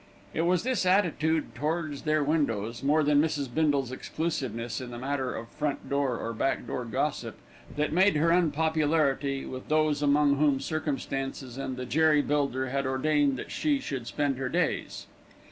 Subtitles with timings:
[0.33, 3.53] It was this attitude towards their windows, more than Mrs.
[3.53, 7.35] Bindle's exclusiveness in the matter of front door, or back door gossip,
[7.75, 12.87] that made for her unpopularity with those among whom circumstances and the jerry builder had
[12.87, 15.05] ordained that she should spend her days.